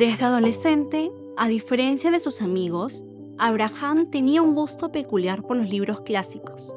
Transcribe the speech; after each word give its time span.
Desde 0.00 0.24
adolescente, 0.24 1.12
a 1.36 1.46
diferencia 1.46 2.10
de 2.10 2.20
sus 2.20 2.40
amigos, 2.40 3.04
Abraham 3.36 4.10
tenía 4.10 4.40
un 4.40 4.54
gusto 4.54 4.90
peculiar 4.90 5.42
por 5.42 5.58
los 5.58 5.68
libros 5.68 6.00
clásicos. 6.00 6.74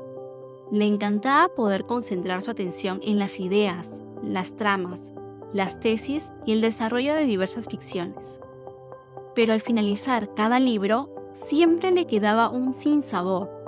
Le 0.74 0.84
encantaba 0.84 1.48
poder 1.56 1.86
concentrar 1.86 2.44
su 2.44 2.52
atención 2.52 3.00
en 3.02 3.20
las 3.20 3.40
ideas, 3.40 4.04
las 4.22 4.58
tramas, 4.58 5.14
las 5.54 5.80
tesis 5.80 6.34
y 6.46 6.52
el 6.52 6.60
desarrollo 6.60 7.16
de 7.16 7.24
diversas 7.24 7.70
ficciones. 7.70 8.42
Pero 9.36 9.54
al 9.54 9.62
finalizar 9.62 10.34
cada 10.36 10.60
libro, 10.60 11.32
siempre 11.32 11.92
le 11.92 12.08
quedaba 12.08 12.50
un 12.50 12.74
sinsabor. 12.74 13.63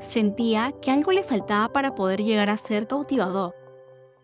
Sentía 0.00 0.72
que 0.80 0.90
algo 0.90 1.12
le 1.12 1.24
faltaba 1.24 1.72
para 1.72 1.94
poder 1.94 2.22
llegar 2.22 2.50
a 2.50 2.56
ser 2.56 2.86
cautivador, 2.86 3.54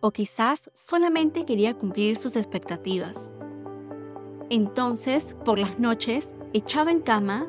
o 0.01 0.11
quizás 0.11 0.71
solamente 0.75 1.45
quería 1.45 1.75
cumplir 1.75 2.17
sus 2.17 2.37
expectativas. 2.37 3.35
Entonces, 4.51 5.35
por 5.45 5.59
las 5.59 5.79
noches, 5.79 6.35
echado 6.53 6.91
en 6.91 7.01
cama, 7.01 7.47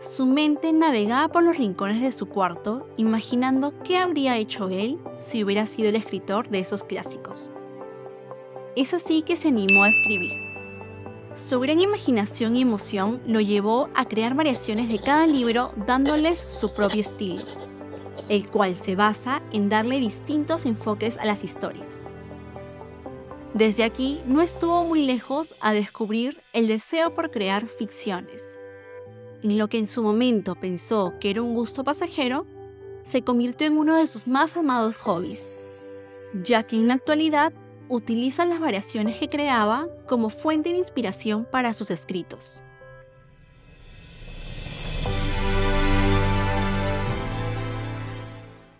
su 0.00 0.26
mente 0.26 0.72
navegaba 0.72 1.28
por 1.28 1.44
los 1.44 1.56
rincones 1.56 2.00
de 2.00 2.10
su 2.10 2.26
cuarto, 2.26 2.88
imaginando 2.96 3.72
qué 3.84 3.98
habría 3.98 4.36
hecho 4.36 4.68
él 4.68 4.98
si 5.14 5.44
hubiera 5.44 5.66
sido 5.66 5.88
el 5.88 5.96
escritor 5.96 6.48
de 6.48 6.58
esos 6.58 6.82
clásicos. 6.82 7.52
Es 8.74 8.92
así 8.94 9.22
que 9.22 9.36
se 9.36 9.48
animó 9.48 9.84
a 9.84 9.90
escribir. 9.90 10.51
Su 11.34 11.60
gran 11.60 11.80
imaginación 11.80 12.56
y 12.56 12.62
emoción 12.62 13.22
lo 13.26 13.40
llevó 13.40 13.88
a 13.94 14.04
crear 14.04 14.34
variaciones 14.34 14.90
de 14.90 14.98
cada 14.98 15.26
libro 15.26 15.72
dándoles 15.86 16.38
su 16.38 16.72
propio 16.74 17.00
estilo, 17.00 17.40
el 18.28 18.48
cual 18.48 18.76
se 18.76 18.96
basa 18.96 19.42
en 19.50 19.70
darle 19.70 19.98
distintos 19.98 20.66
enfoques 20.66 21.16
a 21.16 21.24
las 21.24 21.42
historias. 21.42 22.00
Desde 23.54 23.84
aquí 23.84 24.20
no 24.26 24.42
estuvo 24.42 24.84
muy 24.84 25.06
lejos 25.06 25.54
a 25.60 25.72
descubrir 25.72 26.38
el 26.52 26.68
deseo 26.68 27.14
por 27.14 27.30
crear 27.30 27.66
ficciones. 27.66 28.42
En 29.42 29.56
lo 29.56 29.68
que 29.68 29.78
en 29.78 29.88
su 29.88 30.02
momento 30.02 30.54
pensó 30.54 31.14
que 31.18 31.30
era 31.30 31.42
un 31.42 31.54
gusto 31.54 31.82
pasajero, 31.82 32.46
se 33.04 33.22
convirtió 33.22 33.66
en 33.66 33.78
uno 33.78 33.96
de 33.96 34.06
sus 34.06 34.26
más 34.26 34.56
amados 34.56 34.96
hobbies, 34.98 35.42
ya 36.44 36.62
que 36.62 36.76
en 36.76 36.88
la 36.88 36.94
actualidad 36.94 37.52
utiliza 37.92 38.46
las 38.46 38.58
variaciones 38.58 39.18
que 39.18 39.28
creaba 39.28 39.86
como 40.08 40.30
fuente 40.30 40.70
de 40.70 40.78
inspiración 40.78 41.46
para 41.50 41.74
sus 41.74 41.90
escritos. 41.90 42.64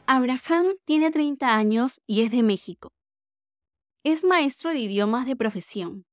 Abraham 0.06 0.66
tiene 0.84 1.10
30 1.10 1.54
años 1.56 2.00
y 2.06 2.22
es 2.22 2.30
de 2.30 2.42
México. 2.42 2.88
Es 4.02 4.24
maestro 4.24 4.70
de 4.70 4.78
idiomas 4.78 5.26
de 5.26 5.36
profesión. 5.36 6.04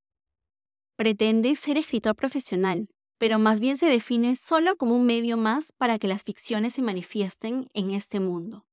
Pretende 0.96 1.56
ser 1.56 1.78
escritor 1.78 2.16
profesional, 2.16 2.90
pero 3.18 3.40
más 3.40 3.60
bien 3.60 3.78
se 3.78 3.88
define 3.88 4.36
solo 4.36 4.76
como 4.76 4.96
un 4.96 5.06
medio 5.06 5.38
más 5.38 5.72
para 5.72 6.00
que 6.00 6.08
las 6.08 6.24
ficciones 6.24 6.74
se 6.74 6.82
manifiesten 6.82 7.70
en 7.74 7.92
este 7.92 8.20
mundo. 8.20 8.69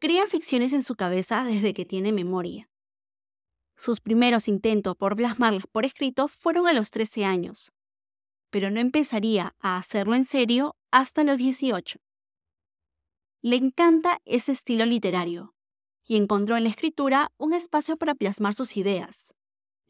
Crea 0.00 0.26
ficciones 0.26 0.72
en 0.72 0.82
su 0.82 0.94
cabeza 0.94 1.44
desde 1.44 1.74
que 1.74 1.84
tiene 1.84 2.10
memoria. 2.10 2.70
Sus 3.76 4.00
primeros 4.00 4.48
intentos 4.48 4.96
por 4.96 5.14
plasmarlas 5.14 5.66
por 5.66 5.84
escrito 5.84 6.26
fueron 6.26 6.66
a 6.66 6.72
los 6.72 6.90
13 6.90 7.26
años, 7.26 7.70
pero 8.48 8.70
no 8.70 8.80
empezaría 8.80 9.54
a 9.60 9.76
hacerlo 9.76 10.14
en 10.14 10.24
serio 10.24 10.74
hasta 10.90 11.22
los 11.22 11.36
18. 11.36 11.98
Le 13.42 13.56
encanta 13.56 14.22
ese 14.24 14.52
estilo 14.52 14.86
literario, 14.86 15.54
y 16.06 16.16
encontró 16.16 16.56
en 16.56 16.64
la 16.64 16.70
escritura 16.70 17.30
un 17.36 17.52
espacio 17.52 17.98
para 17.98 18.14
plasmar 18.14 18.54
sus 18.54 18.78
ideas, 18.78 19.34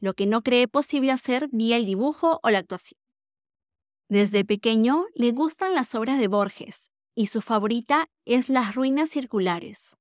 lo 0.01 0.15
que 0.15 0.27
no 0.27 0.43
cree 0.43 0.67
posible 0.67 1.13
hacer 1.13 1.49
vía 1.53 1.77
el 1.77 1.87
dibujo 1.87 2.41
o 2.43 2.51
la 2.51 2.59
actuación. 2.59 2.99
Desde 4.09 4.45
pequeño 4.45 5.07
le 5.15 5.31
gustan 5.31 5.73
las 5.73 5.95
obras 5.95 6.19
de 6.19 6.27
Borges 6.27 6.91
y 7.15 7.27
su 7.27 7.43
favorita 7.43 8.09
es 8.25 8.49
Las 8.49 8.75
Ruinas 8.75 9.11
Circulares. 9.11 10.00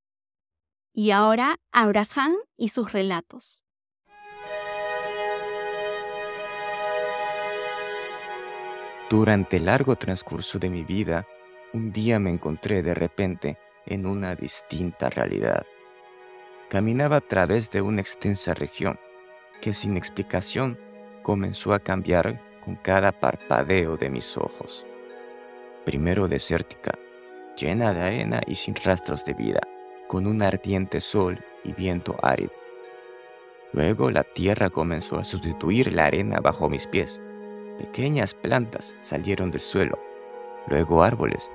Y 0.93 1.11
ahora 1.11 1.57
Abraham 1.71 2.35
y 2.57 2.69
sus 2.69 2.91
relatos. 2.91 3.63
Durante 9.09 9.57
el 9.57 9.65
largo 9.65 9.95
transcurso 9.95 10.59
de 10.59 10.69
mi 10.69 10.83
vida, 10.83 11.25
un 11.73 11.91
día 11.91 12.19
me 12.19 12.29
encontré 12.29 12.83
de 12.83 12.93
repente 12.93 13.57
en 13.87 14.05
una 14.05 14.35
distinta 14.35 15.09
realidad. 15.09 15.65
Caminaba 16.69 17.17
a 17.17 17.21
través 17.21 17.71
de 17.71 17.81
una 17.81 18.01
extensa 18.01 18.53
región 18.53 18.99
que 19.61 19.73
sin 19.73 19.97
explicación 19.97 20.77
comenzó 21.23 21.73
a 21.73 21.79
cambiar 21.79 22.39
con 22.63 22.75
cada 22.75 23.11
parpadeo 23.11 23.97
de 23.97 24.09
mis 24.09 24.37
ojos. 24.37 24.85
Primero 25.85 26.27
desértica, 26.27 26.91
llena 27.57 27.93
de 27.93 28.01
arena 28.01 28.41
y 28.45 28.55
sin 28.55 28.75
rastros 28.75 29.25
de 29.25 29.33
vida, 29.33 29.61
con 30.09 30.25
un 30.25 30.41
ardiente 30.41 31.01
sol 31.01 31.39
y 31.63 31.71
viento 31.71 32.17
árido. 32.23 32.51
Luego 33.73 34.09
la 34.09 34.23
tierra 34.23 34.71
comenzó 34.71 35.19
a 35.19 35.23
sustituir 35.23 35.93
la 35.93 36.05
arena 36.05 36.39
bajo 36.39 36.67
mis 36.67 36.87
pies. 36.87 37.21
Pequeñas 37.77 38.33
plantas 38.33 38.97
salieron 39.01 39.51
del 39.51 39.59
suelo, 39.59 39.99
luego 40.65 41.03
árboles, 41.03 41.51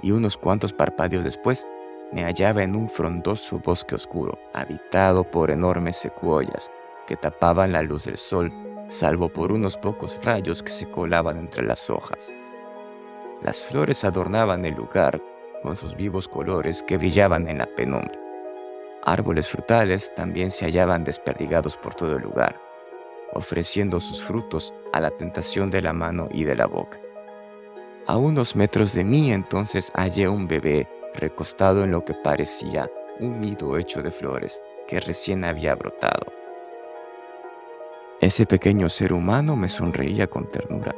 y 0.00 0.12
unos 0.12 0.38
cuantos 0.38 0.72
parpadeos 0.72 1.24
después 1.24 1.66
me 2.10 2.24
hallaba 2.24 2.62
en 2.62 2.74
un 2.74 2.88
frondoso 2.88 3.58
bosque 3.58 3.96
oscuro, 3.96 4.38
habitado 4.54 5.22
por 5.22 5.50
enormes 5.50 5.96
secuoyas 5.96 6.72
que 7.06 7.16
tapaban 7.16 7.70
la 7.70 7.82
luz 7.82 8.06
del 8.06 8.16
sol, 8.16 8.50
salvo 8.88 9.28
por 9.28 9.52
unos 9.52 9.76
pocos 9.76 10.18
rayos 10.24 10.62
que 10.62 10.70
se 10.70 10.90
colaban 10.90 11.36
entre 11.36 11.66
las 11.66 11.90
hojas. 11.90 12.34
Las 13.42 13.62
flores 13.66 14.04
adornaban 14.04 14.64
el 14.64 14.74
lugar 14.74 15.20
con 15.62 15.76
sus 15.76 15.96
vivos 15.96 16.28
colores 16.28 16.82
que 16.82 16.96
brillaban 16.96 17.48
en 17.48 17.58
la 17.58 17.66
penumbra. 17.66 18.18
Árboles 19.02 19.48
frutales 19.48 20.12
también 20.14 20.50
se 20.50 20.66
hallaban 20.66 21.04
desperdigados 21.04 21.76
por 21.76 21.94
todo 21.94 22.16
el 22.16 22.22
lugar, 22.22 22.60
ofreciendo 23.32 24.00
sus 24.00 24.22
frutos 24.22 24.74
a 24.92 25.00
la 25.00 25.10
tentación 25.10 25.70
de 25.70 25.82
la 25.82 25.92
mano 25.92 26.28
y 26.32 26.44
de 26.44 26.56
la 26.56 26.66
boca. 26.66 26.98
A 28.06 28.16
unos 28.16 28.56
metros 28.56 28.92
de 28.92 29.04
mí 29.04 29.32
entonces 29.32 29.92
hallé 29.94 30.28
un 30.28 30.48
bebé 30.48 30.88
recostado 31.14 31.84
en 31.84 31.92
lo 31.92 32.04
que 32.04 32.14
parecía 32.14 32.90
un 33.20 33.40
nido 33.40 33.76
hecho 33.76 34.02
de 34.02 34.10
flores 34.10 34.60
que 34.88 35.00
recién 35.00 35.44
había 35.44 35.74
brotado. 35.74 36.26
Ese 38.20 38.44
pequeño 38.46 38.88
ser 38.88 39.12
humano 39.12 39.56
me 39.56 39.68
sonreía 39.68 40.26
con 40.26 40.50
ternura, 40.50 40.94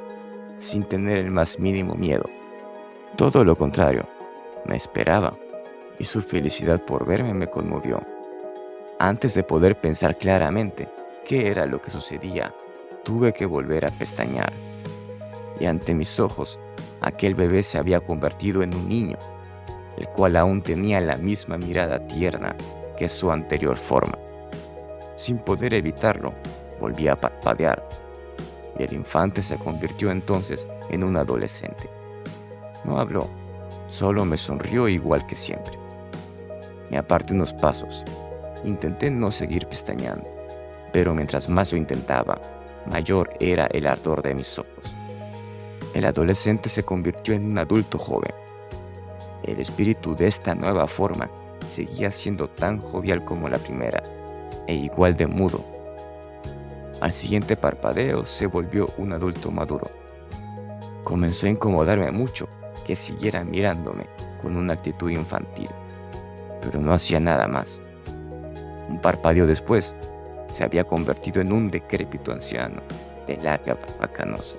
sin 0.57 0.85
tener 0.85 1.19
el 1.19 1.31
más 1.31 1.59
mínimo 1.59 1.95
miedo. 1.95 2.25
Todo 3.17 3.45
lo 3.45 3.57
contrario, 3.57 4.09
me 4.65 4.77
esperaba, 4.77 5.37
y 5.99 6.05
su 6.05 6.21
felicidad 6.21 6.81
por 6.85 7.07
verme 7.07 7.35
me 7.35 7.49
conmovió. 7.49 8.01
Antes 8.99 9.35
de 9.35 9.43
poder 9.43 9.81
pensar 9.81 10.17
claramente 10.17 10.89
qué 11.25 11.49
era 11.49 11.67
lo 11.67 11.81
que 11.81 11.91
sucedía, 11.91 12.55
tuve 13.05 13.33
que 13.33 13.47
volver 13.47 13.85
a 13.85 13.91
pestañear. 13.91 14.53
Y 15.59 15.67
ante 15.67 15.95
mis 15.95 16.19
ojos, 16.21 16.59
aquel 17.01 17.35
bebé 17.35 17.63
se 17.63 17.79
había 17.79 18.01
convertido 18.01 18.63
en 18.63 18.75
un 18.75 18.89
niño 18.89 19.19
el 19.97 20.09
cual 20.09 20.37
aún 20.37 20.63
tenía 20.63 21.01
la 21.01 21.17
misma 21.17 21.59
mirada 21.59 22.07
tierna 22.07 22.57
que 22.97 23.09
su 23.09 23.31
anterior 23.31 23.77
forma. 23.77 24.19
Sin 25.17 25.39
poder 25.39 25.75
evitarlo, 25.75 26.33
volví 26.81 27.09
a 27.09 27.17
parpadear, 27.17 27.87
y 28.79 28.83
el 28.83 28.93
infante 28.95 29.43
se 29.43 29.57
convirtió 29.57 30.11
entonces 30.11 30.67
en 30.89 31.05
un 31.05 31.17
adolescente. 31.17 31.89
No 32.85 32.99
habló, 32.99 33.29
solo 33.93 34.25
me 34.25 34.39
sonrió 34.39 34.89
igual 34.89 35.27
que 35.27 35.35
siempre. 35.35 35.79
Me 36.91 36.97
aparté 36.97 37.35
unos 37.35 37.53
pasos, 37.53 38.05
intenté 38.65 39.11
no 39.11 39.31
seguir 39.31 39.67
pestañeando, 39.67 40.27
pero 40.95 41.15
mientras 41.15 41.51
más 41.51 41.73
lo 41.73 41.79
intentaba, 41.79 42.41
mayor 42.87 43.35
era 43.39 43.67
el 43.67 43.87
ardor 43.87 44.23
de 44.23 44.35
mis 44.35 44.59
ojos. 44.59 44.97
El 45.93 46.07
adolescente 46.07 46.71
se 46.71 46.85
convirtió 46.85 47.35
en 47.35 47.45
un 47.45 47.59
adulto 47.59 47.99
joven, 47.99 48.33
el 49.43 49.61
espíritu 49.61 50.17
de 50.17 50.29
esta 50.29 50.55
nueva 50.55 50.87
forma 50.87 51.29
seguía 51.67 52.11
siendo 52.11 52.49
tan 52.49 52.79
jovial 52.79 53.25
como 53.27 53.51
la 53.51 53.59
primera, 53.59 54.03
e 54.67 54.75
igual 54.75 55.19
de 55.19 55.27
mudo. 55.27 55.63
Al 57.03 57.13
siguiente 57.13 57.57
parpadeo 57.57 58.25
se 58.25 58.47
volvió 58.47 58.89
un 58.97 59.13
adulto 59.13 59.51
maduro. 59.51 59.91
Comenzó 61.05 61.47
a 61.47 61.51
incomodarme 61.51 62.11
mucho 62.11 62.49
que 62.85 62.97
siguiera 62.97 63.45
mirándome 63.45 64.07
con 64.41 64.57
una 64.57 64.75
actitud 64.75 65.11
infantil, 65.11 65.69
pero 66.61 66.81
no 66.81 66.93
hacía 66.93 67.21
nada 67.21 67.47
más. 67.47 67.81
Un 68.89 69.01
parpadeo 69.01 69.47
después, 69.47 69.95
se 70.51 70.65
había 70.65 70.85
convertido 70.85 71.41
en 71.41 71.53
un 71.53 71.71
decrépito 71.71 72.33
anciano 72.33 72.83
de 73.27 73.37
larga 73.39 73.75
barba 73.75 74.13
canosa, 74.13 74.59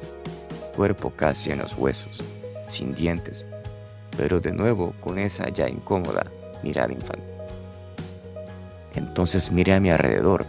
cuerpo 0.75 1.11
casi 1.11 1.51
en 1.51 1.59
los 1.59 1.75
huesos, 1.77 2.23
sin 2.67 2.95
dientes 2.95 3.45
pero 4.17 4.39
de 4.39 4.51
nuevo 4.51 4.93
con 5.01 5.17
esa 5.19 5.49
ya 5.49 5.67
incómoda 5.67 6.25
mirada 6.61 6.93
infantil. 6.93 7.23
Entonces 8.95 9.51
miré 9.51 9.73
a 9.73 9.79
mi 9.79 9.89
alrededor 9.89 10.45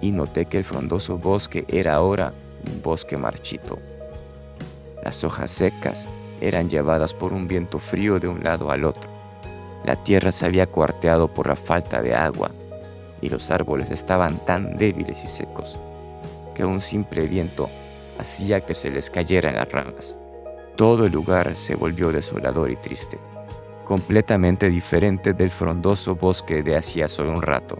y 0.00 0.12
noté 0.12 0.46
que 0.46 0.58
el 0.58 0.64
frondoso 0.64 1.18
bosque 1.18 1.64
era 1.68 1.94
ahora 1.94 2.32
un 2.66 2.82
bosque 2.82 3.16
marchito. 3.16 3.78
Las 5.02 5.24
hojas 5.24 5.50
secas 5.50 6.08
eran 6.40 6.68
llevadas 6.68 7.14
por 7.14 7.32
un 7.32 7.46
viento 7.46 7.78
frío 7.78 8.18
de 8.18 8.28
un 8.28 8.42
lado 8.42 8.70
al 8.70 8.84
otro. 8.84 9.10
La 9.84 9.96
tierra 9.96 10.32
se 10.32 10.46
había 10.46 10.66
cuarteado 10.66 11.28
por 11.28 11.46
la 11.46 11.56
falta 11.56 12.02
de 12.02 12.14
agua 12.14 12.50
y 13.20 13.28
los 13.28 13.50
árboles 13.50 13.90
estaban 13.90 14.44
tan 14.44 14.76
débiles 14.76 15.24
y 15.24 15.28
secos 15.28 15.78
que 16.54 16.64
un 16.64 16.80
simple 16.80 17.26
viento 17.26 17.68
hacía 18.18 18.60
que 18.60 18.74
se 18.74 18.90
les 18.90 19.10
cayeran 19.10 19.54
las 19.54 19.70
ramas. 19.70 20.18
Todo 20.76 21.06
el 21.06 21.12
lugar 21.12 21.54
se 21.56 21.74
volvió 21.74 22.12
desolador 22.12 22.70
y 22.70 22.76
triste, 22.76 23.18
completamente 23.84 24.68
diferente 24.68 25.32
del 25.32 25.50
frondoso 25.50 26.14
bosque 26.14 26.62
de 26.62 26.76
hacía 26.76 27.08
solo 27.08 27.32
un 27.32 27.42
rato. 27.42 27.78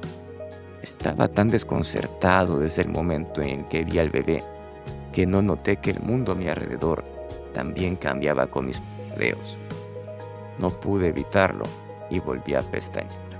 Estaba 0.82 1.28
tan 1.28 1.48
desconcertado 1.48 2.58
desde 2.58 2.82
el 2.82 2.88
momento 2.88 3.42
en 3.42 3.64
que 3.64 3.84
vi 3.84 3.98
al 3.98 4.10
bebé 4.10 4.42
que 5.12 5.26
no 5.26 5.42
noté 5.42 5.76
que 5.76 5.90
el 5.90 6.00
mundo 6.00 6.32
a 6.32 6.34
mi 6.34 6.48
alrededor 6.48 7.04
también 7.52 7.96
cambiaba 7.96 8.46
con 8.46 8.66
mis 8.66 8.82
dedos. 9.16 9.58
No 10.58 10.70
pude 10.70 11.08
evitarlo 11.08 11.64
y 12.10 12.20
volví 12.20 12.54
a 12.54 12.62
pestañear. 12.62 13.30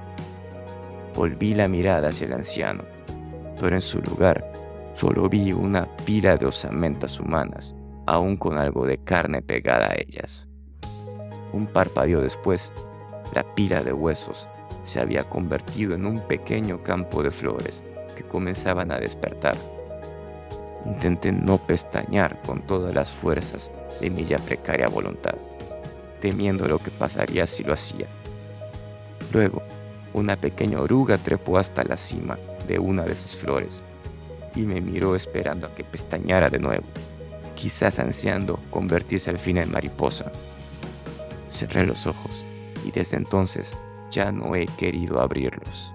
Volví 1.15 1.55
la 1.55 1.69
mirada 1.69 2.09
hacia 2.09 2.27
el 2.27 2.33
anciano, 2.33 2.85
pero 3.61 3.75
en 3.75 3.83
su 3.83 4.01
lugar 4.01 4.51
solo 4.95 5.29
vi 5.29 5.53
una 5.53 5.87
pila 6.05 6.37
de 6.37 6.47
osamentas 6.47 7.19
humanas, 7.19 7.75
aún 8.07 8.37
con 8.37 8.59
algo 8.59 8.87
de 8.87 8.99
carne 8.99 9.43
pegada 9.43 9.91
a 9.91 9.95
ellas. 9.95 10.47
Un 11.53 11.67
parpadeo 11.67 12.21
después, 12.21 12.73
la 13.35 13.43
pila 13.55 13.83
de 13.83 13.93
huesos 13.93 14.49
se 14.83 15.01
había 15.01 15.25
convertido 15.25 15.95
en 15.95 16.07
un 16.07 16.21
pequeño 16.21 16.83
campo 16.83 17.23
de 17.23 17.31
flores 17.31 17.83
que 18.17 18.23
comenzaban 18.25 18.91
a 18.93 18.99
despertar. 18.99 19.57
Intenté 20.87 21.33
no 21.33 21.59
pestañear 21.59 22.41
con 22.43 22.63
todas 22.63 22.95
las 22.95 23.11
fuerzas 23.11 23.71
de 24.01 24.11
mi 24.11 24.25
ya 24.25 24.39
precaria 24.39 24.89
voluntad, 24.89 25.35
temiendo 26.21 26.67
lo 26.67 26.79
que 26.79 26.91
pasaría 26.91 27.47
si 27.47 27.63
lo 27.63 27.73
hacía. 27.73 28.07
Luego, 29.33 29.63
una 30.13 30.37
pequeña 30.37 30.81
oruga 30.81 31.19
trepó 31.19 31.59
hasta 31.59 31.85
la 31.85 31.97
cima 31.97 32.39
de 32.67 32.79
una 32.79 33.05
de 33.05 33.13
esas 33.13 33.37
flores 33.37 33.85
y 34.55 34.63
me 34.63 34.81
miró 34.81 35.15
esperando 35.15 35.67
a 35.67 35.75
que 35.75 35.85
pestañara 35.85 36.51
de 36.51 36.59
nuevo, 36.59 36.87
quizás 37.55 37.99
ansiando 37.99 38.59
convertirse 38.71 39.31
al 39.31 39.39
fin 39.39 39.59
en 39.59 39.71
mariposa. 39.71 40.33
Cerré 41.49 41.87
los 41.87 42.07
ojos 42.07 42.47
y 42.85 42.91
desde 42.91 43.17
entonces 43.17 43.77
ya 44.11 44.33
no 44.33 44.57
he 44.57 44.67
querido 44.67 45.21
abrirlos. 45.21 45.93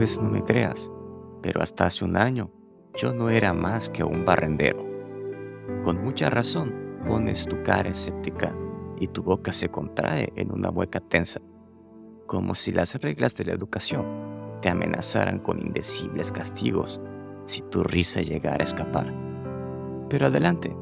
Vez 0.00 0.18
no 0.18 0.30
me 0.30 0.42
creas, 0.42 0.90
pero 1.42 1.60
hasta 1.60 1.84
hace 1.84 2.06
un 2.06 2.16
año 2.16 2.50
yo 2.96 3.12
no 3.12 3.28
era 3.28 3.52
más 3.52 3.90
que 3.90 4.02
un 4.02 4.24
barrendero. 4.24 4.82
Con 5.84 6.02
mucha 6.02 6.30
razón 6.30 6.74
pones 7.06 7.46
tu 7.46 7.62
cara 7.62 7.90
escéptica 7.90 8.56
y 8.98 9.08
tu 9.08 9.22
boca 9.22 9.52
se 9.52 9.68
contrae 9.68 10.32
en 10.36 10.52
una 10.52 10.70
mueca 10.70 11.00
tensa, 11.00 11.42
como 12.26 12.54
si 12.54 12.72
las 12.72 12.94
reglas 12.94 13.36
de 13.36 13.44
la 13.44 13.52
educación 13.52 14.06
te 14.62 14.70
amenazaran 14.70 15.38
con 15.38 15.60
indecibles 15.60 16.32
castigos 16.32 16.98
si 17.44 17.60
tu 17.60 17.84
risa 17.84 18.22
llegara 18.22 18.62
a 18.62 18.64
escapar. 18.64 19.14
Pero 20.08 20.26
adelante, 20.26 20.74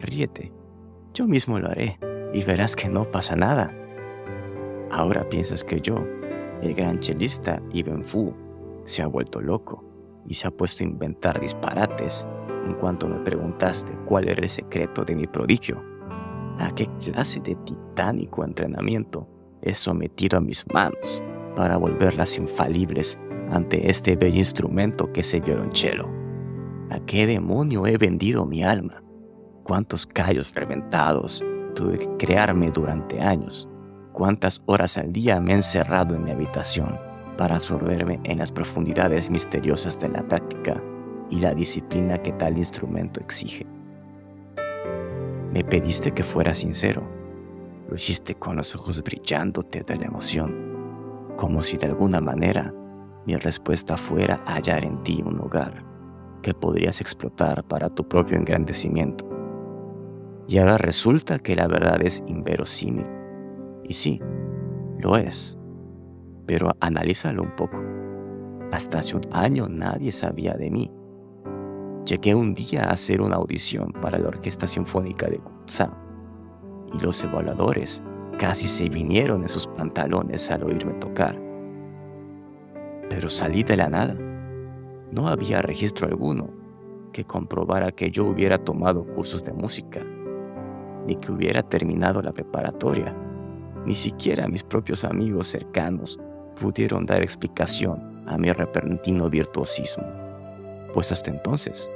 ríete, 0.00 0.52
yo 1.14 1.26
mismo 1.26 1.58
lo 1.58 1.68
haré 1.68 1.98
y 2.34 2.44
verás 2.44 2.76
que 2.76 2.90
no 2.90 3.10
pasa 3.10 3.36
nada. 3.36 3.74
Ahora 4.90 5.26
piensas 5.30 5.64
que 5.64 5.80
yo, 5.80 6.04
el 6.60 6.74
gran 6.74 6.98
chelista 6.98 7.62
Ibn 7.72 8.04
Fu, 8.04 8.34
se 8.84 9.02
ha 9.02 9.06
vuelto 9.06 9.40
loco 9.40 9.84
y 10.26 10.34
se 10.34 10.48
ha 10.48 10.50
puesto 10.50 10.84
a 10.84 10.86
inventar 10.86 11.40
disparates 11.40 12.26
en 12.66 12.74
cuanto 12.74 13.08
me 13.08 13.18
preguntaste 13.20 13.92
cuál 14.04 14.28
era 14.28 14.42
el 14.42 14.48
secreto 14.48 15.04
de 15.04 15.16
mi 15.16 15.26
prodigio. 15.26 15.82
¿A 16.58 16.70
qué 16.74 16.86
clase 17.02 17.40
de 17.40 17.54
titánico 17.56 18.44
entrenamiento 18.44 19.26
he 19.62 19.74
sometido 19.74 20.38
a 20.38 20.40
mis 20.40 20.64
manos 20.72 21.22
para 21.56 21.76
volverlas 21.76 22.36
infalibles 22.38 23.18
ante 23.50 23.90
este 23.90 24.14
bello 24.16 24.38
instrumento 24.38 25.12
que 25.12 25.20
es 25.20 25.34
el 25.34 25.42
violonchelo? 25.42 26.08
¿A 26.90 27.00
qué 27.00 27.26
demonio 27.26 27.86
he 27.86 27.96
vendido 27.96 28.44
mi 28.44 28.62
alma? 28.62 29.02
¿Cuántos 29.62 30.06
callos 30.06 30.54
reventados 30.54 31.44
tuve 31.74 31.98
que 31.98 32.16
crearme 32.18 32.70
durante 32.70 33.20
años? 33.20 33.68
¿Cuántas 34.12 34.62
horas 34.66 34.98
al 34.98 35.12
día 35.12 35.40
me 35.40 35.52
he 35.52 35.56
encerrado 35.56 36.14
en 36.14 36.24
mi 36.24 36.30
habitación 36.32 37.09
para 37.40 37.56
absorberme 37.56 38.20
en 38.24 38.36
las 38.36 38.52
profundidades 38.52 39.30
misteriosas 39.30 39.98
de 39.98 40.10
la 40.10 40.22
práctica 40.22 40.78
y 41.30 41.38
la 41.38 41.54
disciplina 41.54 42.18
que 42.18 42.32
tal 42.32 42.58
instrumento 42.58 43.18
exige. 43.18 43.64
Me 45.50 45.64
pediste 45.64 46.12
que 46.12 46.22
fuera 46.22 46.52
sincero. 46.52 47.02
Lo 47.88 47.96
hiciste 47.96 48.34
con 48.34 48.56
los 48.56 48.74
ojos 48.74 49.02
brillándote 49.02 49.82
de 49.82 49.96
la 49.96 50.04
emoción, 50.04 51.32
como 51.38 51.62
si 51.62 51.78
de 51.78 51.86
alguna 51.86 52.20
manera 52.20 52.74
mi 53.24 53.34
respuesta 53.36 53.96
fuera 53.96 54.42
hallar 54.44 54.84
en 54.84 55.02
ti 55.02 55.22
un 55.24 55.38
lugar 55.38 55.82
que 56.42 56.52
podrías 56.52 57.00
explotar 57.00 57.64
para 57.64 57.88
tu 57.88 58.06
propio 58.06 58.36
engrandecimiento. 58.36 59.26
Y 60.46 60.58
ahora 60.58 60.76
resulta 60.76 61.38
que 61.38 61.56
la 61.56 61.68
verdad 61.68 62.02
es 62.02 62.22
inverosímil. 62.26 63.06
Y 63.84 63.94
sí, 63.94 64.20
lo 64.98 65.16
es. 65.16 65.56
Pero 66.46 66.72
analízalo 66.80 67.42
un 67.42 67.54
poco. 67.56 67.82
Hasta 68.72 69.00
hace 69.00 69.16
un 69.16 69.22
año 69.32 69.68
nadie 69.68 70.12
sabía 70.12 70.54
de 70.54 70.70
mí 70.70 70.90
Llegué 72.06 72.34
un 72.34 72.54
día 72.54 72.84
a 72.84 72.92
hacer 72.92 73.20
una 73.20 73.36
audición 73.36 73.92
para 73.92 74.18
la 74.18 74.28
Orquesta 74.28 74.66
Sinfónica 74.66 75.28
de 75.28 75.38
Kutsa 75.38 75.92
y 76.92 76.98
los 76.98 77.22
evaluadores 77.22 78.02
casi 78.38 78.66
se 78.66 78.88
vinieron 78.88 79.42
en 79.42 79.48
sus 79.48 79.66
pantalones 79.66 80.50
al 80.50 80.64
oírme 80.64 80.94
tocar. 80.94 81.38
Pero 83.08 83.28
salí 83.28 83.62
de 83.62 83.76
la 83.76 83.88
nada. 83.88 84.16
No 85.12 85.28
había 85.28 85.60
registro 85.62 86.08
alguno 86.08 86.50
que 87.12 87.24
comprobara 87.24 87.92
que 87.92 88.10
yo 88.10 88.24
hubiera 88.24 88.58
tomado 88.58 89.04
cursos 89.04 89.44
de 89.44 89.52
música, 89.52 90.04
ni 91.06 91.16
que 91.16 91.30
hubiera 91.30 91.62
terminado 91.62 92.22
la 92.22 92.32
preparatoria. 92.32 93.14
Ni 93.84 93.94
siquiera 93.94 94.48
mis 94.48 94.64
propios 94.64 95.04
amigos 95.04 95.48
cercanos 95.48 96.18
pudieron 96.60 97.06
dar 97.06 97.22
explicación 97.22 98.22
a 98.28 98.38
mi 98.38 98.52
repentino 98.52 99.28
virtuosismo 99.28 100.20
pues 100.92 101.12
hasta 101.12 101.30
entonces, 101.30 101.90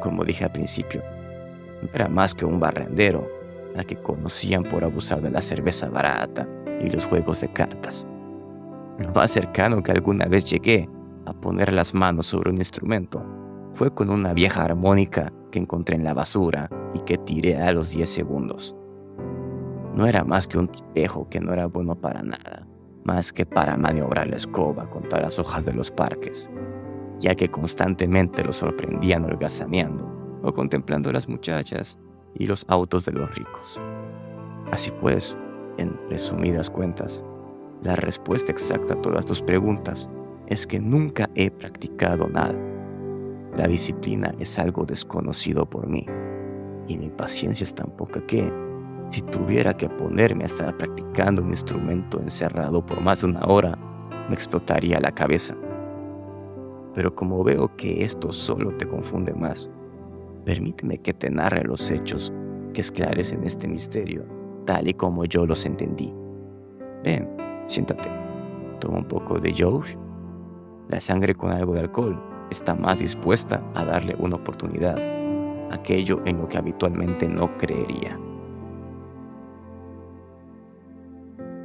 como 0.00 0.24
dije 0.24 0.44
al 0.44 0.52
principio, 0.52 1.02
era 1.92 2.08
más 2.08 2.34
que 2.34 2.44
un 2.44 2.58
barrendero 2.58 3.28
al 3.76 3.86
que 3.86 3.96
conocían 3.96 4.64
por 4.64 4.84
abusar 4.84 5.20
de 5.20 5.30
la 5.30 5.42
cerveza 5.42 5.88
barata 5.88 6.48
y 6.82 6.90
los 6.90 7.04
juegos 7.04 7.40
de 7.40 7.48
cartas. 7.52 8.06
Lo 8.98 9.12
más 9.12 9.30
cercano 9.30 9.82
que 9.82 9.92
alguna 9.92 10.26
vez 10.26 10.44
llegué 10.44 10.88
a 11.26 11.32
poner 11.32 11.72
las 11.72 11.94
manos 11.94 12.26
sobre 12.26 12.50
un 12.50 12.58
instrumento 12.58 13.24
fue 13.74 13.94
con 13.94 14.10
una 14.10 14.32
vieja 14.32 14.64
armónica 14.64 15.32
que 15.52 15.58
encontré 15.58 15.96
en 15.96 16.04
la 16.04 16.14
basura 16.14 16.68
y 16.94 17.00
que 17.00 17.18
tiré 17.18 17.56
a 17.58 17.72
los 17.72 17.90
10 17.90 18.08
segundos. 18.08 18.74
No 19.94 20.06
era 20.06 20.24
más 20.24 20.48
que 20.48 20.58
un 20.58 20.68
tipejo 20.68 21.28
que 21.28 21.40
no 21.40 21.52
era 21.52 21.66
bueno 21.66 21.94
para 21.94 22.22
nada, 22.22 22.66
más 23.08 23.32
que 23.32 23.46
para 23.46 23.76
maniobrar 23.76 24.28
la 24.28 24.36
escoba 24.36 24.88
contra 24.90 25.20
las 25.20 25.38
hojas 25.38 25.64
de 25.64 25.72
los 25.72 25.90
parques 25.90 26.50
ya 27.20 27.34
que 27.34 27.50
constantemente 27.50 28.44
lo 28.44 28.52
sorprendían 28.52 29.24
holgazaneando 29.24 30.40
o 30.42 30.52
contemplando 30.52 31.12
las 31.12 31.28
muchachas 31.28 31.98
y 32.34 32.46
los 32.46 32.64
autos 32.68 33.04
de 33.04 33.12
los 33.12 33.34
ricos. 33.34 33.80
Así 34.70 34.92
pues, 35.00 35.36
en 35.78 35.98
resumidas 36.08 36.70
cuentas, 36.70 37.24
la 37.82 37.96
respuesta 37.96 38.52
exacta 38.52 38.94
a 38.94 39.00
todas 39.00 39.26
tus 39.26 39.42
preguntas 39.42 40.08
es 40.46 40.66
que 40.66 40.78
nunca 40.78 41.28
he 41.34 41.50
practicado 41.50 42.28
nada. 42.28 42.54
La 43.56 43.66
disciplina 43.66 44.34
es 44.38 44.58
algo 44.58 44.84
desconocido 44.84 45.66
por 45.66 45.88
mí 45.88 46.06
y 46.86 46.96
mi 46.96 47.10
paciencia 47.10 47.64
es 47.64 47.74
tan 47.74 47.90
poca 47.90 48.24
que, 48.26 48.50
si 49.10 49.22
tuviera 49.22 49.76
que 49.76 49.88
ponerme 49.88 50.44
a 50.44 50.46
estar 50.46 50.76
practicando 50.76 51.42
un 51.42 51.50
instrumento 51.50 52.20
encerrado 52.20 52.84
por 52.84 53.00
más 53.00 53.20
de 53.20 53.26
una 53.26 53.44
hora, 53.46 53.78
me 54.28 54.34
explotaría 54.34 55.00
la 55.00 55.12
cabeza 55.12 55.54
pero 56.98 57.14
como 57.14 57.44
veo 57.44 57.76
que 57.76 58.02
esto 58.02 58.32
solo 58.32 58.72
te 58.72 58.84
confunde 58.84 59.32
más, 59.32 59.70
permíteme 60.44 60.98
que 60.98 61.14
te 61.14 61.30
narre 61.30 61.62
los 61.62 61.92
hechos 61.92 62.32
que 62.74 62.80
esclarecen 62.80 63.44
este 63.44 63.68
misterio 63.68 64.24
tal 64.64 64.88
y 64.88 64.94
como 64.94 65.24
yo 65.24 65.46
los 65.46 65.64
entendí. 65.64 66.12
Ven, 67.04 67.28
siéntate. 67.66 68.08
Toma 68.80 68.98
un 68.98 69.04
poco 69.04 69.38
de 69.38 69.54
Josh. 69.56 69.94
La 70.88 71.00
sangre 71.00 71.36
con 71.36 71.52
algo 71.52 71.74
de 71.74 71.82
alcohol 71.82 72.20
está 72.50 72.74
más 72.74 72.98
dispuesta 72.98 73.62
a 73.74 73.84
darle 73.84 74.16
una 74.18 74.34
oportunidad, 74.34 74.98
aquello 75.70 76.20
en 76.24 76.38
lo 76.38 76.48
que 76.48 76.58
habitualmente 76.58 77.28
no 77.28 77.56
creería. 77.58 78.18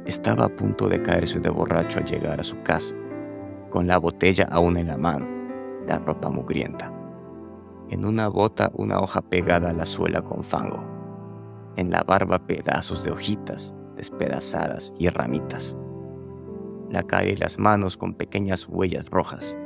Estaba 0.06 0.44
a 0.44 0.48
punto 0.50 0.88
de 0.88 1.00
caerse 1.00 1.40
de 1.40 1.48
borracho 1.48 1.98
al 1.98 2.04
llegar 2.04 2.38
a 2.38 2.44
su 2.44 2.60
casa, 2.62 2.94
con 3.70 3.86
la 3.86 3.96
botella 3.96 4.46
aún 4.50 4.76
en 4.76 4.88
la 4.88 4.98
mano, 4.98 5.26
la 5.86 5.98
ropa 5.98 6.28
mugrienta. 6.28 6.92
En 7.88 8.04
una 8.04 8.28
bota 8.28 8.70
una 8.74 9.00
hoja 9.00 9.22
pegada 9.22 9.70
a 9.70 9.72
la 9.72 9.86
suela 9.86 10.20
con 10.20 10.44
fango. 10.44 10.84
En 11.76 11.90
la 11.90 12.02
barba 12.02 12.46
pedazos 12.46 13.02
de 13.02 13.12
hojitas 13.12 13.74
despedazadas 13.96 14.92
y 14.98 15.08
ramitas. 15.08 15.76
La 16.90 17.02
cara 17.02 17.28
y 17.28 17.36
las 17.36 17.58
manos 17.58 17.96
con 17.96 18.12
pequeñas 18.12 18.68
huellas 18.68 19.08
rojas 19.08 19.58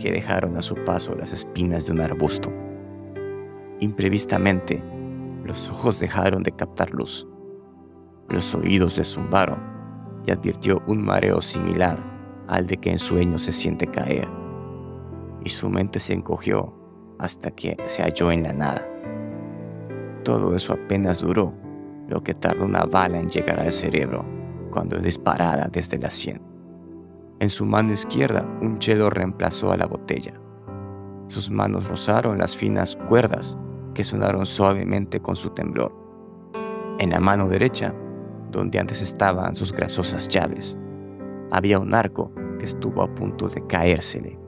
que 0.00 0.10
dejaron 0.10 0.56
a 0.56 0.62
su 0.62 0.74
paso 0.84 1.14
las 1.14 1.32
espinas 1.32 1.86
de 1.86 1.92
un 1.92 2.00
arbusto. 2.00 2.50
Imprevistamente, 3.80 4.82
los 5.44 5.68
ojos 5.68 6.00
dejaron 6.00 6.42
de 6.42 6.52
captar 6.52 6.90
luz. 6.92 7.26
Los 8.28 8.54
oídos 8.54 8.96
le 8.96 9.04
zumbaron 9.04 9.71
y 10.26 10.30
advirtió 10.30 10.82
un 10.86 11.04
mareo 11.04 11.40
similar 11.40 11.98
al 12.48 12.66
de 12.66 12.76
que 12.76 12.90
en 12.90 12.98
sueños 12.98 13.42
se 13.42 13.52
siente 13.52 13.86
caer. 13.86 14.28
Y 15.44 15.48
su 15.48 15.68
mente 15.68 16.00
se 16.00 16.12
encogió 16.12 16.72
hasta 17.18 17.50
que 17.50 17.76
se 17.86 18.02
halló 18.02 18.30
en 18.30 18.42
la 18.42 18.52
nada. 18.52 18.86
Todo 20.24 20.54
eso 20.54 20.74
apenas 20.74 21.20
duró, 21.20 21.52
lo 22.08 22.22
que 22.22 22.34
tarda 22.34 22.64
una 22.64 22.84
bala 22.84 23.18
en 23.18 23.30
llegar 23.30 23.58
al 23.58 23.72
cerebro 23.72 24.24
cuando 24.70 24.96
es 24.96 25.02
disparada 25.02 25.68
desde 25.70 25.98
la 25.98 26.10
sien. 26.10 26.40
En 27.40 27.48
su 27.48 27.64
mano 27.64 27.92
izquierda, 27.92 28.46
un 28.60 28.78
chelo 28.78 29.10
reemplazó 29.10 29.72
a 29.72 29.76
la 29.76 29.86
botella. 29.86 30.34
Sus 31.28 31.50
manos 31.50 31.88
rozaron 31.88 32.38
las 32.38 32.56
finas 32.56 32.96
cuerdas 33.08 33.58
que 33.94 34.04
sonaron 34.04 34.46
suavemente 34.46 35.20
con 35.20 35.36
su 35.36 35.50
temblor. 35.50 35.92
En 36.98 37.10
la 37.10 37.20
mano 37.20 37.48
derecha, 37.48 37.94
donde 38.52 38.78
antes 38.78 39.02
estaban 39.02 39.56
sus 39.56 39.72
grasosas 39.72 40.28
llaves. 40.28 40.78
Había 41.50 41.80
un 41.80 41.94
arco 41.94 42.30
que 42.58 42.66
estuvo 42.66 43.02
a 43.02 43.12
punto 43.12 43.48
de 43.48 43.66
caérsele. 43.66 44.38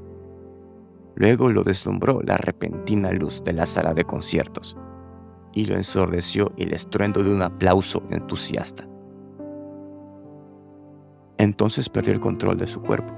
Luego 1.16 1.48
lo 1.50 1.64
deslumbró 1.64 2.22
la 2.22 2.36
repentina 2.36 3.10
luz 3.10 3.42
de 3.42 3.52
la 3.52 3.66
sala 3.66 3.94
de 3.94 4.04
conciertos 4.04 4.76
y 5.52 5.66
lo 5.66 5.76
ensordeció 5.76 6.52
el 6.56 6.72
estruendo 6.72 7.22
de 7.22 7.32
un 7.32 7.42
aplauso 7.42 8.02
entusiasta. 8.10 8.88
Entonces 11.38 11.88
perdió 11.88 12.12
el 12.12 12.20
control 12.20 12.58
de 12.58 12.66
su 12.66 12.80
cuerpo 12.82 13.12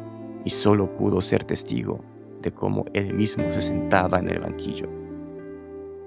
y 0.44 0.50
solo 0.50 0.94
pudo 0.96 1.20
ser 1.20 1.44
testigo 1.44 2.00
de 2.40 2.52
cómo 2.52 2.84
él 2.92 3.14
mismo 3.14 3.44
se 3.50 3.60
sentaba 3.60 4.18
en 4.18 4.28
el 4.28 4.40
banquillo. 4.40 4.88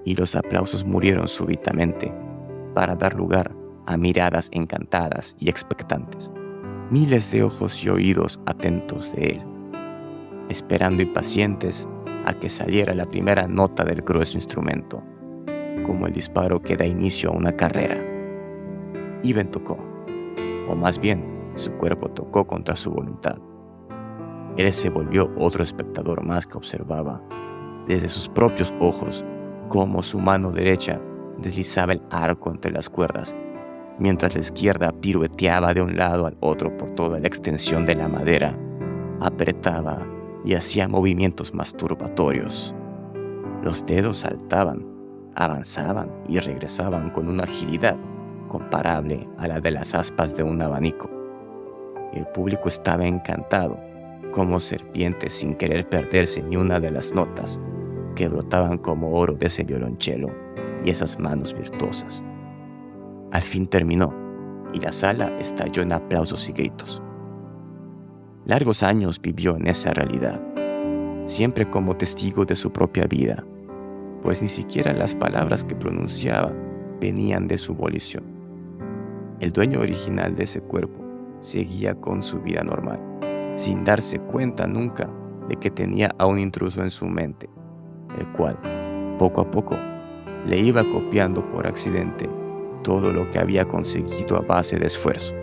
Y 0.04 0.14
los 0.14 0.34
aplausos 0.34 0.84
murieron 0.84 1.28
súbitamente 1.28 2.12
para 2.74 2.96
dar 2.96 3.14
lugar 3.14 3.54
a 3.90 3.96
miradas 3.96 4.50
encantadas 4.52 5.36
y 5.40 5.48
expectantes, 5.48 6.30
miles 6.92 7.32
de 7.32 7.42
ojos 7.42 7.84
y 7.84 7.88
oídos 7.88 8.40
atentos 8.46 9.12
de 9.16 9.30
él, 9.30 9.42
esperando 10.48 11.02
impacientes 11.02 11.88
a 12.24 12.32
que 12.34 12.48
saliera 12.48 12.94
la 12.94 13.06
primera 13.06 13.48
nota 13.48 13.82
del 13.82 14.02
grueso 14.02 14.38
instrumento, 14.38 15.02
como 15.84 16.06
el 16.06 16.12
disparo 16.12 16.62
que 16.62 16.76
da 16.76 16.86
inicio 16.86 17.30
a 17.30 17.36
una 17.36 17.56
carrera. 17.56 18.00
Iben 19.24 19.50
tocó, 19.50 19.76
o 20.68 20.76
más 20.76 21.00
bien, 21.00 21.50
su 21.56 21.72
cuerpo 21.72 22.10
tocó 22.10 22.46
contra 22.46 22.76
su 22.76 22.92
voluntad. 22.92 23.38
Él 24.56 24.72
se 24.72 24.88
volvió 24.88 25.32
otro 25.36 25.64
espectador 25.64 26.24
más 26.24 26.46
que 26.46 26.58
observaba, 26.58 27.20
desde 27.88 28.08
sus 28.08 28.28
propios 28.28 28.72
ojos, 28.78 29.24
cómo 29.68 30.04
su 30.04 30.20
mano 30.20 30.52
derecha 30.52 31.00
deslizaba 31.38 31.94
el 31.94 32.02
arco 32.08 32.52
entre 32.52 32.70
las 32.70 32.88
cuerdas 32.88 33.34
mientras 34.00 34.34
la 34.34 34.40
izquierda 34.40 34.92
pirueteaba 34.92 35.72
de 35.74 35.82
un 35.82 35.96
lado 35.96 36.26
al 36.26 36.36
otro 36.40 36.76
por 36.76 36.94
toda 36.94 37.20
la 37.20 37.28
extensión 37.28 37.86
de 37.86 37.94
la 37.94 38.08
madera, 38.08 38.58
apretaba 39.20 40.04
y 40.44 40.54
hacía 40.54 40.88
movimientos 40.88 41.54
masturbatorios. 41.54 42.74
Los 43.62 43.84
dedos 43.84 44.18
saltaban, 44.18 44.86
avanzaban 45.34 46.10
y 46.26 46.38
regresaban 46.40 47.10
con 47.10 47.28
una 47.28 47.44
agilidad 47.44 47.96
comparable 48.48 49.28
a 49.38 49.46
la 49.46 49.60
de 49.60 49.70
las 49.70 49.94
aspas 49.94 50.36
de 50.36 50.42
un 50.42 50.60
abanico. 50.62 51.10
El 52.14 52.26
público 52.26 52.68
estaba 52.68 53.06
encantado, 53.06 53.78
como 54.32 54.60
serpientes 54.60 55.34
sin 55.34 55.54
querer 55.54 55.88
perderse 55.88 56.42
ni 56.42 56.56
una 56.56 56.80
de 56.80 56.90
las 56.90 57.14
notas 57.14 57.60
que 58.14 58.28
brotaban 58.28 58.78
como 58.78 59.12
oro 59.12 59.34
de 59.34 59.46
ese 59.46 59.62
violonchelo 59.62 60.30
y 60.84 60.90
esas 60.90 61.18
manos 61.18 61.54
virtuosas. 61.54 62.22
Al 63.32 63.42
fin 63.42 63.68
terminó 63.68 64.12
y 64.72 64.80
la 64.80 64.92
sala 64.92 65.30
estalló 65.38 65.82
en 65.82 65.92
aplausos 65.92 66.48
y 66.48 66.52
gritos. 66.52 67.00
Largos 68.44 68.82
años 68.82 69.20
vivió 69.20 69.56
en 69.56 69.68
esa 69.68 69.92
realidad, 69.92 70.40
siempre 71.26 71.70
como 71.70 71.96
testigo 71.96 72.44
de 72.44 72.56
su 72.56 72.72
propia 72.72 73.04
vida, 73.06 73.44
pues 74.22 74.42
ni 74.42 74.48
siquiera 74.48 74.92
las 74.92 75.14
palabras 75.14 75.62
que 75.62 75.76
pronunciaba 75.76 76.52
venían 77.00 77.46
de 77.46 77.58
su 77.58 77.74
volición. 77.74 78.24
El 79.38 79.52
dueño 79.52 79.80
original 79.80 80.34
de 80.34 80.44
ese 80.44 80.60
cuerpo 80.60 81.04
seguía 81.40 81.94
con 81.94 82.22
su 82.22 82.40
vida 82.40 82.62
normal, 82.64 83.00
sin 83.54 83.84
darse 83.84 84.18
cuenta 84.18 84.66
nunca 84.66 85.08
de 85.48 85.56
que 85.56 85.70
tenía 85.70 86.14
a 86.18 86.26
un 86.26 86.38
intruso 86.38 86.82
en 86.82 86.90
su 86.90 87.06
mente, 87.06 87.48
el 88.18 88.26
cual, 88.32 88.58
poco 89.18 89.40
a 89.42 89.50
poco, 89.50 89.76
le 90.46 90.58
iba 90.58 90.82
copiando 90.82 91.48
por 91.50 91.66
accidente 91.66 92.28
todo 92.82 93.12
lo 93.12 93.30
que 93.30 93.38
había 93.38 93.66
conseguido 93.66 94.36
a 94.36 94.40
base 94.40 94.78
de 94.78 94.86
esfuerzo. 94.86 95.34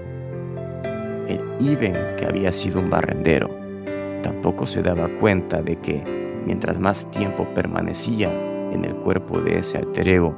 El 1.27 1.41
Iben, 1.59 1.93
que 2.17 2.25
había 2.25 2.51
sido 2.51 2.79
un 2.79 2.89
barrendero, 2.89 3.49
tampoco 4.23 4.65
se 4.65 4.81
daba 4.81 5.09
cuenta 5.19 5.61
de 5.61 5.77
que, 5.77 6.01
mientras 6.45 6.79
más 6.79 7.09
tiempo 7.11 7.45
permanecía 7.53 8.31
en 8.71 8.85
el 8.85 8.95
cuerpo 8.95 9.39
de 9.41 9.59
ese 9.59 9.77
alter 9.77 10.07
ego, 10.07 10.37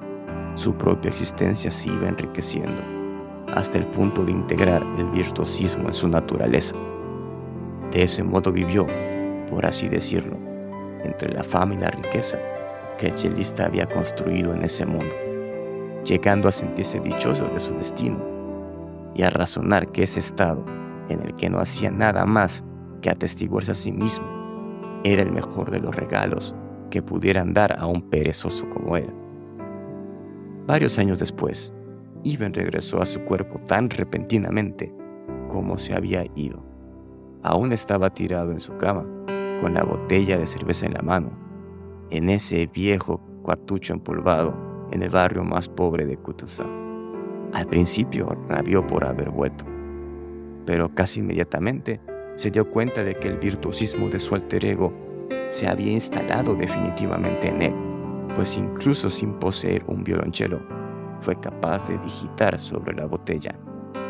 su 0.56 0.74
propia 0.74 1.10
existencia 1.10 1.70
se 1.72 1.89
iba 1.89 2.08
enriqueciendo, 2.08 2.82
hasta 3.53 3.77
el 3.77 3.86
punto 3.86 4.24
de 4.25 4.32
integrar 4.32 4.84
el 4.98 5.06
virtuosismo 5.12 5.88
en 5.88 5.94
su 5.94 6.08
naturaleza. 6.08 6.75
De 7.91 8.03
ese 8.03 8.24
modo 8.24 8.51
vivió, 8.51 8.86
por 9.50 9.65
así 9.65 9.88
decirlo, 9.88 10.38
entre 11.03 11.32
la 11.34 11.44
fama 11.44 11.75
y 11.75 11.77
la 11.77 11.91
riqueza 11.91 12.39
que 12.98 13.08
el 13.08 13.15
chelista 13.15 13.68
había 13.68 13.86
construido 13.86 14.53
en 14.53 14.63
ese 14.63 14.86
mundo 14.86 15.28
llegando 16.06 16.48
a 16.48 16.51
sentirse 16.51 17.00
dichoso 17.00 17.48
de 17.50 17.60
su 17.60 17.74
destino 17.75 18.20
y 19.15 19.24
a 19.24 19.29
razonar 19.29 19.91
que 19.91 20.03
ese 20.03 20.20
estado, 20.20 20.63
en 21.10 21.22
el 21.22 21.36
que 21.36 21.50
no 21.50 21.60
hacía 21.60 21.91
nada 21.91 22.25
más 22.25 22.63
que 23.01 23.10
atestiguarse 23.10 23.72
a 23.72 23.75
sí 23.75 23.91
mismo, 23.91 24.25
era 25.03 25.22
el 25.22 25.32
mejor 25.32 25.72
de 25.72 25.79
los 25.79 25.96
regalos 25.96 26.56
que 26.89 27.01
pudieran 27.01 27.53
dar 27.53 27.77
a 27.79 27.86
un 27.86 28.10
perezoso 28.10 28.70
como 28.70 28.98
él. 28.98 29.10
Varios 30.68 31.00
años 31.00 31.20
después, 31.20 31.74
Iben 32.24 32.53
regresó 32.53 33.01
a 33.01 33.06
su 33.06 33.22
cuerpo 33.22 33.60
tan 33.65 33.89
repentinamente 33.89 34.94
como 35.48 35.77
se 35.77 35.96
había 35.96 36.25
ido. 36.36 36.63
Aún 37.44 37.72
estaba 37.72 38.13
tirado 38.13 38.51
en 38.51 38.60
su 38.60 38.75
cama, 38.77 39.06
con 39.62 39.74
la 39.74 39.84
botella 39.84 40.38
de 40.38 40.46
cerveza 40.46 40.86
en 40.86 40.94
la 40.94 41.01
mano, 41.01 41.32
en 42.10 42.29
ese 42.29 42.68
viejo 42.68 43.22
cuartucho 43.41 43.94
empolvado 43.94 44.69
en 44.91 45.03
el 45.03 45.10
barrio 45.10 45.43
más 45.43 45.69
pobre 45.69 46.05
de 46.05 46.17
Kutuzá. 46.17 46.65
Al 47.53 47.65
principio 47.67 48.38
rabió 48.48 48.86
por 48.86 49.05
haber 49.05 49.29
vuelto, 49.29 49.65
pero 50.65 50.93
casi 50.93 51.19
inmediatamente 51.19 52.00
se 52.36 52.51
dio 52.51 52.69
cuenta 52.69 53.03
de 53.03 53.15
que 53.15 53.27
el 53.27 53.38
virtuosismo 53.38 54.10
de 54.10 54.19
su 54.19 54.36
alter 54.36 54.65
ego 54.65 54.93
se 55.50 55.67
había 55.67 55.91
instalado 55.91 56.55
definitivamente 56.55 57.50
en 57.50 57.62
él, 57.62 57.74
pues 58.36 58.58
incluso 58.58 59.10
sin 59.10 59.34
poseer 59.34 59.84
un 59.88 60.03
violonchelo, 60.03 60.62
fue 61.22 61.39
capaz 61.39 61.88
de 61.88 61.98
digitar 61.98 62.60
sobre 62.60 62.93
la 62.93 63.05
botella 63.05 63.55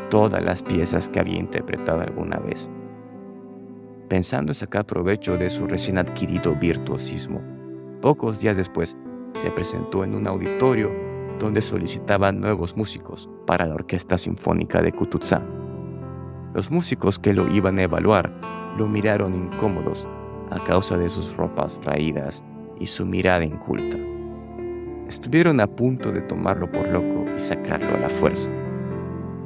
todas 0.09 0.43
las 0.43 0.63
piezas 0.63 1.07
que 1.07 1.19
había 1.19 1.37
interpretado 1.37 2.01
alguna 2.01 2.37
vez. 2.37 2.69
Pensando 4.07 4.51
en 4.51 4.55
sacar 4.55 4.85
provecho 4.85 5.37
de 5.37 5.49
su 5.49 5.67
recién 5.67 5.97
adquirido 5.97 6.55
virtuosismo, 6.55 7.41
pocos 8.01 8.39
días 8.39 8.57
después 8.57 8.97
se 9.35 9.51
presentó 9.51 10.03
en 10.03 10.15
un 10.15 10.27
auditorio 10.27 10.91
donde 11.39 11.61
solicitaban 11.61 12.39
nuevos 12.39 12.75
músicos 12.75 13.29
para 13.45 13.65
la 13.65 13.75
Orquesta 13.75 14.17
Sinfónica 14.17 14.81
de 14.81 14.91
Kutuzá. 14.91 15.41
Los 16.53 16.69
músicos 16.69 17.17
que 17.17 17.33
lo 17.33 17.47
iban 17.47 17.79
a 17.79 17.83
evaluar 17.83 18.31
lo 18.77 18.87
miraron 18.87 19.33
incómodos 19.33 20.07
a 20.51 20.63
causa 20.63 20.97
de 20.97 21.09
sus 21.09 21.35
ropas 21.35 21.79
raídas 21.83 22.43
y 22.79 22.87
su 22.87 23.05
mirada 23.05 23.43
inculta. 23.43 23.97
Estuvieron 25.07 25.59
a 25.59 25.67
punto 25.67 26.11
de 26.11 26.21
tomarlo 26.21 26.71
por 26.71 26.87
loco 26.87 27.25
y 27.35 27.39
sacarlo 27.39 27.95
a 27.95 27.99
la 27.99 28.09
fuerza, 28.09 28.51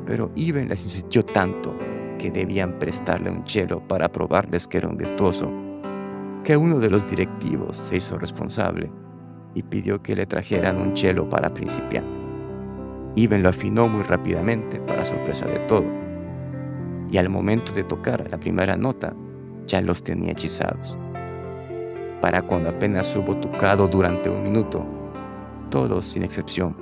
pero 0.05 0.31
Iben 0.35 0.69
les 0.69 0.83
insistió 0.83 1.23
tanto 1.23 1.73
que 2.17 2.31
debían 2.31 2.79
prestarle 2.79 3.29
un 3.29 3.43
chelo 3.43 3.87
para 3.87 4.11
probarles 4.11 4.67
que 4.67 4.77
era 4.79 4.87
un 4.87 4.97
virtuoso, 4.97 5.49
que 6.43 6.57
uno 6.57 6.79
de 6.79 6.89
los 6.89 7.07
directivos 7.07 7.77
se 7.77 7.97
hizo 7.97 8.17
responsable 8.17 8.91
y 9.53 9.63
pidió 9.63 10.01
que 10.01 10.15
le 10.15 10.25
trajeran 10.25 10.81
un 10.81 10.93
chelo 10.93 11.29
para 11.29 11.53
principiar. 11.53 12.03
Iben 13.15 13.43
lo 13.43 13.49
afinó 13.49 13.87
muy 13.87 14.03
rápidamente 14.03 14.79
para 14.79 15.05
sorpresa 15.05 15.45
de 15.45 15.59
todo, 15.59 15.85
y 17.09 17.17
al 17.17 17.29
momento 17.29 17.71
de 17.71 17.83
tocar 17.83 18.27
la 18.29 18.39
primera 18.39 18.75
nota 18.75 19.13
ya 19.67 19.81
los 19.81 20.01
tenía 20.01 20.31
hechizados. 20.31 20.97
Para 22.21 22.41
cuando 22.41 22.69
apenas 22.69 23.15
hubo 23.15 23.35
tocado 23.37 23.87
durante 23.87 24.29
un 24.29 24.43
minuto, 24.43 24.83
todos 25.69 26.07
sin 26.07 26.23
excepción 26.23 26.75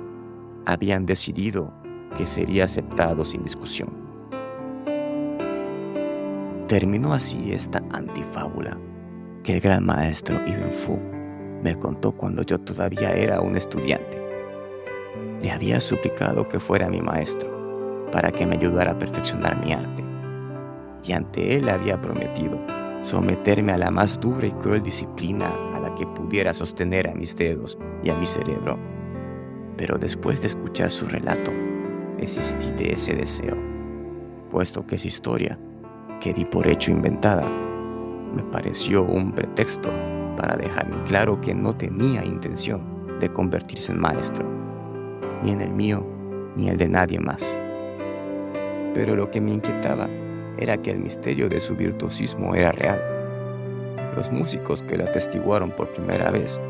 habían 0.64 1.04
decidido 1.04 1.72
que 2.16 2.26
sería 2.26 2.64
aceptado 2.64 3.24
sin 3.24 3.42
discusión. 3.42 3.90
Terminó 6.68 7.12
así 7.12 7.52
esta 7.52 7.82
antifábula 7.90 8.78
que 9.42 9.54
el 9.54 9.60
gran 9.60 9.84
maestro 9.84 10.36
Ibn 10.46 10.70
Fu 10.70 11.11
me 11.62 11.78
contó 11.78 12.12
cuando 12.12 12.42
yo 12.42 12.58
todavía 12.58 13.12
era 13.12 13.40
un 13.40 13.56
estudiante. 13.56 14.20
Le 15.40 15.50
había 15.50 15.80
suplicado 15.80 16.48
que 16.48 16.58
fuera 16.58 16.88
mi 16.88 17.00
maestro 17.00 18.08
para 18.10 18.32
que 18.32 18.44
me 18.44 18.56
ayudara 18.56 18.92
a 18.92 18.98
perfeccionar 18.98 19.64
mi 19.64 19.72
arte. 19.72 20.04
Y 21.04 21.12
ante 21.12 21.56
él 21.56 21.68
había 21.68 22.00
prometido 22.00 22.58
someterme 23.02 23.72
a 23.72 23.78
la 23.78 23.90
más 23.90 24.20
dura 24.20 24.46
y 24.46 24.52
cruel 24.52 24.82
disciplina 24.82 25.50
a 25.74 25.80
la 25.80 25.94
que 25.94 26.06
pudiera 26.06 26.52
sostener 26.52 27.08
a 27.08 27.14
mis 27.14 27.36
dedos 27.36 27.78
y 28.02 28.10
a 28.10 28.14
mi 28.16 28.26
cerebro. 28.26 28.78
Pero 29.76 29.98
después 29.98 30.40
de 30.40 30.48
escuchar 30.48 30.90
su 30.90 31.06
relato, 31.06 31.52
desistí 32.18 32.70
de 32.72 32.92
ese 32.92 33.14
deseo, 33.14 33.56
puesto 34.50 34.86
que 34.86 34.96
es 34.96 35.04
historia 35.04 35.58
que 36.20 36.32
di 36.32 36.44
por 36.44 36.66
hecho 36.66 36.90
inventada. 36.90 37.48
Me 38.34 38.42
pareció 38.44 39.02
un 39.02 39.32
pretexto 39.32 39.90
para 40.36 40.56
dejarme 40.56 41.02
claro 41.04 41.40
que 41.40 41.54
no 41.54 41.74
tenía 41.76 42.24
intención 42.24 43.18
de 43.20 43.32
convertirse 43.32 43.92
en 43.92 44.00
maestro, 44.00 44.44
ni 45.42 45.52
en 45.52 45.60
el 45.60 45.70
mío, 45.70 46.04
ni 46.56 46.68
el 46.68 46.76
de 46.76 46.88
nadie 46.88 47.18
más. 47.18 47.58
Pero 48.94 49.16
lo 49.16 49.30
que 49.30 49.40
me 49.40 49.52
inquietaba 49.52 50.08
era 50.58 50.76
que 50.76 50.90
el 50.90 50.98
misterio 50.98 51.48
de 51.48 51.60
su 51.60 51.76
virtuosismo 51.76 52.54
era 52.54 52.72
real. 52.72 53.00
Los 54.16 54.30
músicos 54.30 54.82
que 54.82 54.96
lo 54.96 55.04
atestiguaron 55.04 55.70
por 55.70 55.88
primera 55.88 56.30
vez 56.30 56.60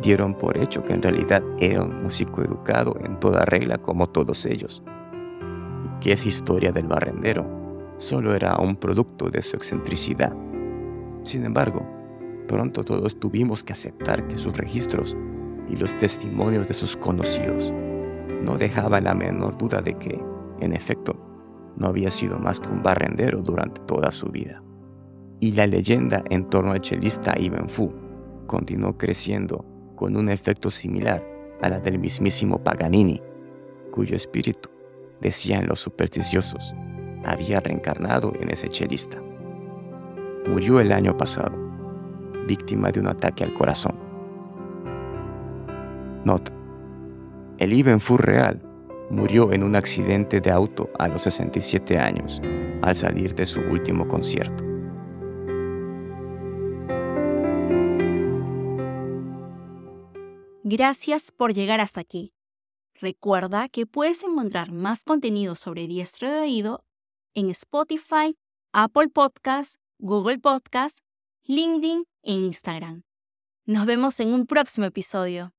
dieron 0.00 0.34
por 0.34 0.56
hecho 0.56 0.84
que 0.84 0.92
en 0.92 1.02
realidad 1.02 1.42
era 1.58 1.82
un 1.82 2.02
músico 2.02 2.42
educado 2.42 2.96
en 3.04 3.18
toda 3.18 3.44
regla 3.44 3.78
como 3.78 4.08
todos 4.08 4.46
ellos, 4.46 4.82
y 5.84 6.00
que 6.00 6.12
esa 6.12 6.28
historia 6.28 6.72
del 6.72 6.86
barrendero 6.86 7.46
solo 7.98 8.34
era 8.34 8.56
un 8.56 8.76
producto 8.76 9.30
de 9.30 9.42
su 9.42 9.56
excentricidad. 9.56 10.34
Sin 11.22 11.44
embargo, 11.44 11.86
pronto 12.46 12.84
todos 12.84 13.18
tuvimos 13.18 13.64
que 13.64 13.72
aceptar 13.72 14.26
que 14.28 14.38
sus 14.38 14.56
registros 14.56 15.16
y 15.68 15.76
los 15.76 15.96
testimonios 15.98 16.68
de 16.68 16.74
sus 16.74 16.96
conocidos 16.96 17.72
no 18.42 18.56
dejaban 18.56 19.04
la 19.04 19.14
menor 19.14 19.56
duda 19.56 19.80
de 19.80 19.94
que, 19.94 20.20
en 20.60 20.72
efecto, 20.74 21.16
no 21.76 21.88
había 21.88 22.10
sido 22.10 22.38
más 22.38 22.60
que 22.60 22.68
un 22.68 22.82
barrendero 22.82 23.42
durante 23.42 23.80
toda 23.82 24.12
su 24.12 24.28
vida. 24.28 24.62
Y 25.40 25.52
la 25.52 25.66
leyenda 25.66 26.22
en 26.30 26.48
torno 26.48 26.72
al 26.72 26.80
chelista 26.80 27.34
Ibn 27.38 27.68
Fu 27.68 27.92
continuó 28.46 28.96
creciendo 28.96 29.64
con 29.96 30.16
un 30.16 30.28
efecto 30.28 30.70
similar 30.70 31.24
a 31.62 31.68
la 31.68 31.80
del 31.80 31.98
mismísimo 31.98 32.62
Paganini, 32.62 33.20
cuyo 33.90 34.16
espíritu, 34.16 34.68
decían 35.20 35.66
los 35.66 35.80
supersticiosos, 35.80 36.74
había 37.24 37.60
reencarnado 37.60 38.32
en 38.38 38.50
ese 38.50 38.68
chelista. 38.68 39.20
Murió 40.46 40.80
el 40.80 40.92
año 40.92 41.16
pasado, 41.16 41.63
víctima 42.44 42.90
de 42.90 43.00
un 43.00 43.08
ataque 43.08 43.44
al 43.44 43.54
corazón. 43.54 43.94
Nota. 46.24 46.52
El 47.58 47.72
Ibn 47.72 48.00
Fu 48.00 48.16
real 48.16 48.60
murió 49.10 49.52
en 49.52 49.62
un 49.62 49.76
accidente 49.76 50.40
de 50.40 50.50
auto 50.50 50.90
a 50.98 51.08
los 51.08 51.22
67 51.22 51.98
años, 51.98 52.40
al 52.82 52.94
salir 52.94 53.34
de 53.34 53.46
su 53.46 53.60
último 53.60 54.08
concierto. 54.08 54.64
Gracias 60.66 61.30
por 61.30 61.52
llegar 61.52 61.80
hasta 61.80 62.00
aquí. 62.00 62.32
Recuerda 62.94 63.68
que 63.68 63.86
puedes 63.86 64.22
encontrar 64.22 64.72
más 64.72 65.04
contenido 65.04 65.56
sobre 65.56 65.86
diestro 65.86 66.30
de 66.30 66.40
oído 66.40 66.84
en 67.34 67.50
Spotify, 67.50 68.38
Apple 68.72 69.08
Podcasts, 69.08 69.78
Google 69.98 70.38
Podcasts, 70.38 71.02
LinkedIn 71.46 72.06
e 72.22 72.32
Instagram. 72.32 73.02
Nos 73.66 73.84
vemos 73.84 74.18
en 74.18 74.32
un 74.32 74.46
próximo 74.46 74.86
episodio. 74.86 75.52